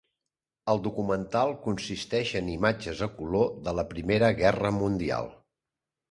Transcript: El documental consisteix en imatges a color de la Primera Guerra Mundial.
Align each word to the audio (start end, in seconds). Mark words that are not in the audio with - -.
El 0.71 0.79
documental 0.85 1.51
consisteix 1.65 2.31
en 2.39 2.49
imatges 2.53 3.03
a 3.07 3.09
color 3.17 3.51
de 3.67 3.75
la 3.81 3.85
Primera 3.91 4.31
Guerra 4.39 4.71
Mundial. 4.79 5.29